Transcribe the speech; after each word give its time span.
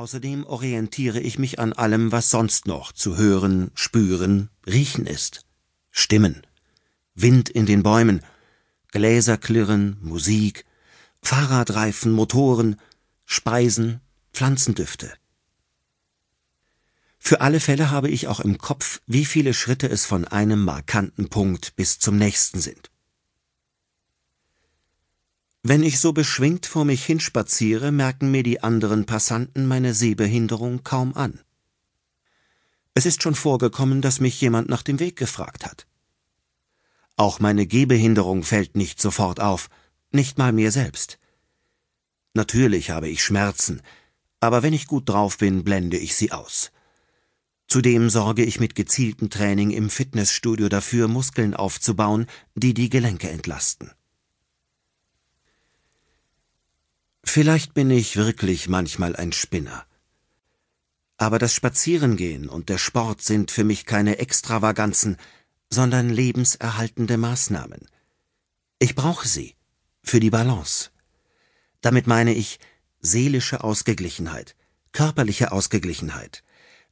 Außerdem 0.00 0.46
orientiere 0.46 1.20
ich 1.20 1.38
mich 1.38 1.58
an 1.58 1.74
allem, 1.74 2.10
was 2.10 2.30
sonst 2.30 2.66
noch 2.66 2.92
zu 2.92 3.18
hören, 3.18 3.70
spüren, 3.74 4.48
riechen 4.66 5.04
ist. 5.04 5.44
Stimmen, 5.90 6.40
Wind 7.14 7.50
in 7.50 7.66
den 7.66 7.82
Bäumen, 7.82 8.22
Gläserklirren, 8.92 9.98
Musik, 10.00 10.64
Fahrradreifen, 11.20 12.12
Motoren, 12.12 12.76
Speisen, 13.26 14.00
Pflanzendüfte. 14.32 15.12
Für 17.18 17.42
alle 17.42 17.60
Fälle 17.60 17.90
habe 17.90 18.08
ich 18.08 18.26
auch 18.26 18.40
im 18.40 18.56
Kopf, 18.56 19.02
wie 19.06 19.26
viele 19.26 19.52
Schritte 19.52 19.90
es 19.90 20.06
von 20.06 20.24
einem 20.24 20.64
markanten 20.64 21.28
Punkt 21.28 21.76
bis 21.76 21.98
zum 21.98 22.16
nächsten 22.16 22.62
sind. 22.62 22.90
Wenn 25.62 25.82
ich 25.82 26.00
so 26.00 26.14
beschwingt 26.14 26.64
vor 26.64 26.86
mich 26.86 27.04
hinspaziere, 27.04 27.92
merken 27.92 28.30
mir 28.30 28.42
die 28.42 28.62
anderen 28.62 29.04
Passanten 29.04 29.68
meine 29.68 29.92
Sehbehinderung 29.92 30.84
kaum 30.84 31.14
an. 31.14 31.38
Es 32.94 33.04
ist 33.04 33.22
schon 33.22 33.34
vorgekommen, 33.34 34.00
dass 34.00 34.20
mich 34.20 34.40
jemand 34.40 34.70
nach 34.70 34.82
dem 34.82 34.98
Weg 35.00 35.16
gefragt 35.16 35.66
hat. 35.66 35.86
Auch 37.16 37.40
meine 37.40 37.66
Gehbehinderung 37.66 38.42
fällt 38.42 38.74
nicht 38.74 39.02
sofort 39.02 39.40
auf, 39.40 39.68
nicht 40.12 40.38
mal 40.38 40.52
mir 40.52 40.72
selbst. 40.72 41.18
Natürlich 42.32 42.88
habe 42.88 43.08
ich 43.08 43.22
Schmerzen, 43.22 43.82
aber 44.40 44.62
wenn 44.62 44.72
ich 44.72 44.86
gut 44.86 45.10
drauf 45.10 45.36
bin, 45.36 45.62
blende 45.62 45.98
ich 45.98 46.16
sie 46.16 46.32
aus. 46.32 46.72
Zudem 47.68 48.08
sorge 48.08 48.44
ich 48.44 48.60
mit 48.60 48.74
gezieltem 48.74 49.28
Training 49.28 49.70
im 49.70 49.90
Fitnessstudio 49.90 50.70
dafür, 50.70 51.06
Muskeln 51.06 51.54
aufzubauen, 51.54 52.26
die 52.54 52.72
die 52.72 52.88
Gelenke 52.88 53.28
entlasten. 53.28 53.92
Vielleicht 57.32 57.74
bin 57.74 57.92
ich 57.92 58.16
wirklich 58.16 58.68
manchmal 58.68 59.14
ein 59.14 59.30
Spinner. 59.30 59.86
Aber 61.16 61.38
das 61.38 61.54
Spazierengehen 61.54 62.48
und 62.48 62.68
der 62.68 62.78
Sport 62.78 63.22
sind 63.22 63.52
für 63.52 63.62
mich 63.62 63.86
keine 63.86 64.18
Extravaganzen, 64.18 65.16
sondern 65.72 66.10
lebenserhaltende 66.10 67.18
Maßnahmen. 67.18 67.86
Ich 68.80 68.96
brauche 68.96 69.28
sie 69.28 69.54
für 70.02 70.18
die 70.18 70.30
Balance. 70.30 70.90
Damit 71.82 72.08
meine 72.08 72.34
ich 72.34 72.58
seelische 72.98 73.62
Ausgeglichenheit, 73.62 74.56
körperliche 74.90 75.52
Ausgeglichenheit, 75.52 76.42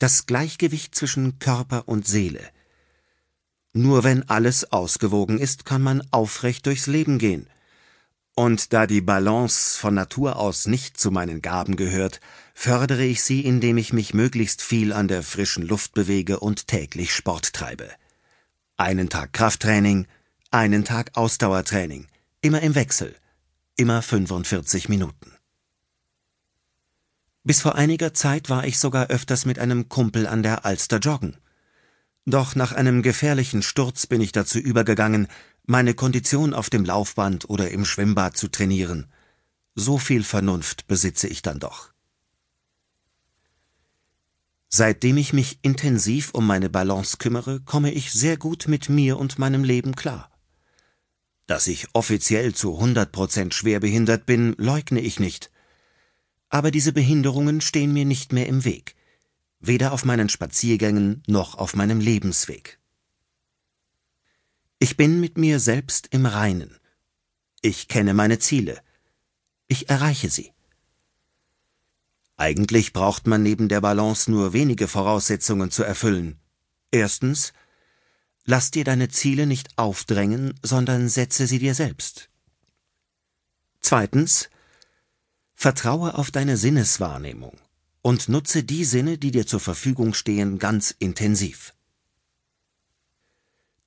das 0.00 0.26
Gleichgewicht 0.26 0.96
zwischen 0.96 1.38
Körper 1.38 1.86
und 1.86 2.08
Seele. 2.08 2.42
Nur 3.72 4.02
wenn 4.02 4.28
alles 4.28 4.72
ausgewogen 4.72 5.38
ist, 5.38 5.64
kann 5.64 5.82
man 5.82 6.02
aufrecht 6.10 6.66
durchs 6.66 6.88
Leben 6.88 7.20
gehen. 7.20 7.46
Und 8.36 8.72
da 8.72 8.86
die 8.88 9.00
Balance 9.00 9.78
von 9.78 9.94
Natur 9.94 10.36
aus 10.36 10.66
nicht 10.66 10.98
zu 10.98 11.12
meinen 11.12 11.40
Gaben 11.40 11.76
gehört, 11.76 12.20
fördere 12.52 13.04
ich 13.04 13.22
sie, 13.22 13.42
indem 13.42 13.76
ich 13.78 13.92
mich 13.92 14.12
möglichst 14.12 14.60
viel 14.60 14.92
an 14.92 15.06
der 15.06 15.22
frischen 15.22 15.66
Luft 15.66 15.94
bewege 15.94 16.40
und 16.40 16.66
täglich 16.66 17.14
Sport 17.14 17.52
treibe. 17.52 17.88
Einen 18.76 19.08
Tag 19.08 19.32
Krafttraining, 19.32 20.08
einen 20.50 20.84
Tag 20.84 21.12
Ausdauertraining, 21.14 22.08
immer 22.40 22.60
im 22.60 22.74
Wechsel, 22.74 23.14
immer 23.76 24.02
45 24.02 24.88
Minuten. 24.88 25.32
Bis 27.44 27.60
vor 27.60 27.76
einiger 27.76 28.14
Zeit 28.14 28.50
war 28.50 28.66
ich 28.66 28.78
sogar 28.78 29.08
öfters 29.08 29.44
mit 29.44 29.60
einem 29.60 29.88
Kumpel 29.88 30.26
an 30.26 30.42
der 30.42 30.64
Alster 30.64 30.98
joggen. 30.98 31.36
Doch 32.26 32.56
nach 32.56 32.72
einem 32.72 33.02
gefährlichen 33.02 33.62
Sturz 33.62 34.06
bin 34.06 34.20
ich 34.20 34.32
dazu 34.32 34.58
übergegangen, 34.58 35.28
meine 35.64 35.94
Kondition 35.94 36.54
auf 36.54 36.70
dem 36.70 36.84
Laufband 36.84 37.48
oder 37.48 37.70
im 37.70 37.84
Schwimmbad 37.84 38.36
zu 38.36 38.48
trainieren. 38.48 39.06
So 39.74 39.98
viel 39.98 40.22
Vernunft 40.22 40.86
besitze 40.86 41.28
ich 41.28 41.42
dann 41.42 41.58
doch. 41.58 41.92
Seitdem 44.68 45.16
ich 45.16 45.32
mich 45.32 45.58
intensiv 45.62 46.30
um 46.32 46.46
meine 46.46 46.68
Balance 46.68 47.16
kümmere, 47.18 47.60
komme 47.60 47.92
ich 47.92 48.12
sehr 48.12 48.36
gut 48.36 48.66
mit 48.66 48.88
mir 48.88 49.18
und 49.18 49.38
meinem 49.38 49.64
Leben 49.64 49.94
klar. 49.94 50.30
Dass 51.46 51.66
ich 51.66 51.88
offiziell 51.92 52.54
zu 52.54 52.74
100 52.74 53.12
Prozent 53.12 53.54
schwerbehindert 53.54 54.26
bin, 54.26 54.54
leugne 54.58 55.00
ich 55.00 55.20
nicht 55.20 55.50
aber 56.54 56.70
diese 56.70 56.92
Behinderungen 56.92 57.60
stehen 57.60 57.92
mir 57.92 58.04
nicht 58.04 58.32
mehr 58.32 58.46
im 58.46 58.64
Weg, 58.64 58.94
weder 59.58 59.92
auf 59.92 60.04
meinen 60.04 60.28
Spaziergängen 60.28 61.20
noch 61.26 61.56
auf 61.56 61.74
meinem 61.74 61.98
Lebensweg. 61.98 62.78
Ich 64.84 64.98
bin 64.98 65.18
mit 65.18 65.38
mir 65.38 65.60
selbst 65.60 66.08
im 66.10 66.26
Reinen. 66.26 66.78
Ich 67.62 67.88
kenne 67.88 68.12
meine 68.12 68.38
Ziele. 68.38 68.82
Ich 69.66 69.88
erreiche 69.88 70.28
sie. 70.28 70.52
Eigentlich 72.36 72.92
braucht 72.92 73.26
man 73.26 73.42
neben 73.42 73.70
der 73.70 73.80
Balance 73.80 74.30
nur 74.30 74.52
wenige 74.52 74.86
Voraussetzungen 74.86 75.70
zu 75.70 75.84
erfüllen. 75.84 76.38
Erstens, 76.90 77.54
lass 78.44 78.72
dir 78.72 78.84
deine 78.84 79.08
Ziele 79.08 79.46
nicht 79.46 79.78
aufdrängen, 79.78 80.52
sondern 80.62 81.08
setze 81.08 81.46
sie 81.46 81.60
dir 81.60 81.74
selbst. 81.74 82.28
Zweitens, 83.80 84.50
Vertraue 85.54 86.18
auf 86.18 86.30
deine 86.30 86.58
Sinneswahrnehmung 86.58 87.58
und 88.02 88.28
nutze 88.28 88.64
die 88.64 88.84
Sinne, 88.84 89.16
die 89.16 89.30
dir 89.30 89.46
zur 89.46 89.60
Verfügung 89.60 90.12
stehen, 90.12 90.58
ganz 90.58 90.94
intensiv. 90.98 91.73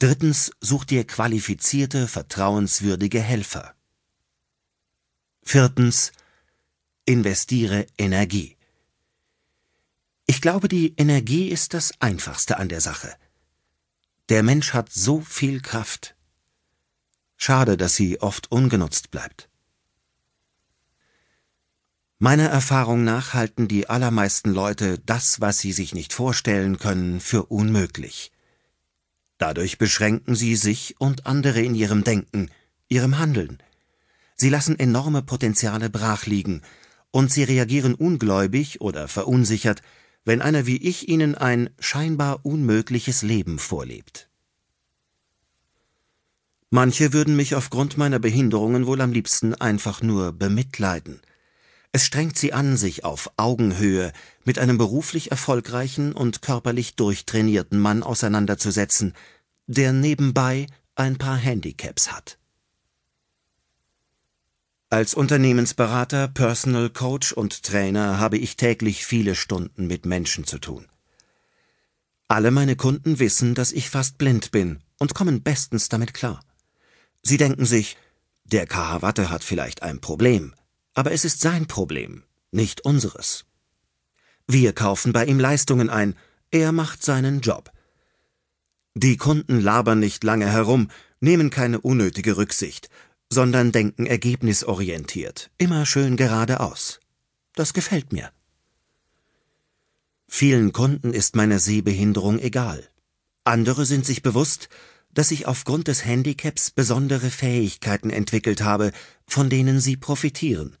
Drittens, 0.00 0.52
such 0.60 0.84
dir 0.84 1.04
qualifizierte, 1.04 2.06
vertrauenswürdige 2.06 3.20
Helfer. 3.20 3.74
Viertens, 5.42 6.12
investiere 7.04 7.84
Energie. 7.96 8.56
Ich 10.26 10.40
glaube, 10.40 10.68
die 10.68 10.94
Energie 10.96 11.48
ist 11.48 11.74
das 11.74 12.00
Einfachste 12.00 12.58
an 12.58 12.68
der 12.68 12.80
Sache. 12.80 13.12
Der 14.28 14.44
Mensch 14.44 14.72
hat 14.72 14.92
so 14.92 15.20
viel 15.20 15.60
Kraft. 15.62 16.14
Schade, 17.36 17.76
dass 17.76 17.96
sie 17.96 18.20
oft 18.20 18.52
ungenutzt 18.52 19.10
bleibt. 19.10 19.48
Meiner 22.18 22.48
Erfahrung 22.48 23.02
nach 23.02 23.34
halten 23.34 23.66
die 23.66 23.88
allermeisten 23.88 24.50
Leute 24.50 25.00
das, 25.00 25.40
was 25.40 25.58
sie 25.58 25.72
sich 25.72 25.92
nicht 25.92 26.12
vorstellen 26.12 26.78
können, 26.78 27.18
für 27.18 27.46
unmöglich. 27.46 28.30
Dadurch 29.38 29.78
beschränken 29.78 30.34
sie 30.34 30.56
sich 30.56 30.96
und 30.98 31.26
andere 31.26 31.60
in 31.62 31.74
ihrem 31.74 32.04
Denken, 32.04 32.50
ihrem 32.88 33.18
Handeln. 33.18 33.58
Sie 34.34 34.50
lassen 34.50 34.78
enorme 34.78 35.22
Potenziale 35.22 35.90
brachliegen, 35.90 36.62
und 37.10 37.32
sie 37.32 37.44
reagieren 37.44 37.94
ungläubig 37.94 38.80
oder 38.80 39.08
verunsichert, 39.08 39.82
wenn 40.24 40.42
einer 40.42 40.66
wie 40.66 40.76
ich 40.76 41.08
ihnen 41.08 41.34
ein 41.34 41.70
scheinbar 41.78 42.44
unmögliches 42.44 43.22
Leben 43.22 43.58
vorlebt. 43.58 44.28
Manche 46.70 47.14
würden 47.14 47.34
mich 47.34 47.54
aufgrund 47.54 47.96
meiner 47.96 48.18
Behinderungen 48.18 48.86
wohl 48.86 49.00
am 49.00 49.10
liebsten 49.10 49.54
einfach 49.54 50.02
nur 50.02 50.32
bemitleiden. 50.32 51.22
Es 51.92 52.04
strengt 52.04 52.38
sie 52.38 52.52
an, 52.52 52.76
sich 52.76 53.04
auf 53.04 53.30
Augenhöhe 53.36 54.12
mit 54.44 54.58
einem 54.58 54.76
beruflich 54.76 55.30
erfolgreichen 55.30 56.12
und 56.12 56.42
körperlich 56.42 56.96
durchtrainierten 56.96 57.78
Mann 57.78 58.02
auseinanderzusetzen, 58.02 59.14
der 59.66 59.92
nebenbei 59.92 60.66
ein 60.94 61.16
paar 61.16 61.36
Handicaps 61.36 62.12
hat. 62.12 62.38
Als 64.90 65.14
Unternehmensberater, 65.14 66.28
Personal 66.28 66.88
Coach 66.88 67.32
und 67.32 67.62
Trainer 67.62 68.18
habe 68.18 68.38
ich 68.38 68.56
täglich 68.56 69.04
viele 69.04 69.34
Stunden 69.34 69.86
mit 69.86 70.06
Menschen 70.06 70.44
zu 70.44 70.58
tun. 70.58 70.86
Alle 72.26 72.50
meine 72.50 72.76
Kunden 72.76 73.18
wissen, 73.18 73.54
dass 73.54 73.72
ich 73.72 73.90
fast 73.90 74.18
blind 74.18 74.50
bin 74.50 74.82
und 74.98 75.14
kommen 75.14 75.42
bestens 75.42 75.88
damit 75.88 76.14
klar. 76.14 76.40
Sie 77.22 77.36
denken 77.36 77.66
sich, 77.66 77.96
der 78.44 78.66
Kahawatte 78.66 79.28
hat 79.30 79.44
vielleicht 79.44 79.82
ein 79.82 80.00
Problem, 80.00 80.54
aber 80.98 81.12
es 81.12 81.24
ist 81.24 81.40
sein 81.40 81.66
Problem, 81.66 82.24
nicht 82.50 82.80
unseres. 82.80 83.44
Wir 84.48 84.72
kaufen 84.72 85.12
bei 85.12 85.26
ihm 85.26 85.38
Leistungen 85.38 85.90
ein, 85.90 86.16
er 86.50 86.72
macht 86.72 87.04
seinen 87.04 87.40
Job. 87.40 87.70
Die 88.94 89.16
Kunden 89.16 89.60
labern 89.60 90.00
nicht 90.00 90.24
lange 90.24 90.50
herum, 90.50 90.90
nehmen 91.20 91.50
keine 91.50 91.80
unnötige 91.80 92.36
Rücksicht, 92.36 92.90
sondern 93.30 93.70
denken 93.70 94.06
ergebnisorientiert, 94.06 95.52
immer 95.56 95.86
schön 95.86 96.16
geradeaus. 96.16 96.98
Das 97.54 97.74
gefällt 97.74 98.12
mir. 98.12 98.32
Vielen 100.26 100.72
Kunden 100.72 101.14
ist 101.14 101.36
meine 101.36 101.60
Sehbehinderung 101.60 102.40
egal. 102.40 102.82
Andere 103.44 103.86
sind 103.86 104.04
sich 104.04 104.22
bewusst, 104.22 104.68
dass 105.14 105.30
ich 105.30 105.46
aufgrund 105.46 105.86
des 105.86 106.04
Handicaps 106.04 106.72
besondere 106.72 107.30
Fähigkeiten 107.30 108.10
entwickelt 108.10 108.62
habe, 108.62 108.90
von 109.28 109.48
denen 109.48 109.78
sie 109.78 109.96
profitieren. 109.96 110.76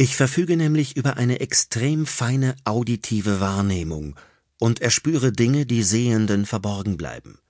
Ich 0.00 0.14
verfüge 0.14 0.56
nämlich 0.56 0.96
über 0.96 1.16
eine 1.16 1.40
extrem 1.40 2.06
feine 2.06 2.54
auditive 2.62 3.40
Wahrnehmung 3.40 4.14
und 4.60 4.80
erspüre 4.80 5.32
Dinge, 5.32 5.66
die 5.66 5.82
Sehenden 5.82 6.46
verborgen 6.46 6.96
bleiben. 6.96 7.40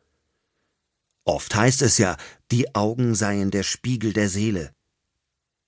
Oft 1.25 1.55
heißt 1.55 1.83
es 1.83 1.99
ja, 1.99 2.17
die 2.51 2.75
Augen 2.75 3.15
seien 3.15 3.51
der 3.51 3.65
Spiegel 3.65 4.15
der 4.15 4.31
Seele. 4.31 4.73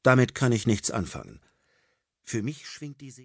Damit 0.03 0.35
kann 0.35 0.53
ich 0.53 0.67
nichts 0.67 0.91
anfangen. 0.91 1.41
Für 2.23 2.43
mich 2.43 2.67
schwingt 2.67 3.03
die 3.03 3.11
Seele 3.11 3.19